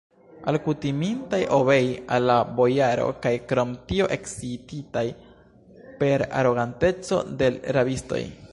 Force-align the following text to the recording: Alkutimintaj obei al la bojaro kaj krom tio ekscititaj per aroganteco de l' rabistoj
Alkutimintaj 0.51 1.39
obei 1.57 1.91
al 2.15 2.25
la 2.29 2.37
bojaro 2.59 3.05
kaj 3.25 3.33
krom 3.51 3.75
tio 3.91 4.09
ekscititaj 4.17 5.07
per 6.01 6.25
aroganteco 6.41 7.25
de 7.43 7.51
l' 7.57 7.63
rabistoj 7.79 8.23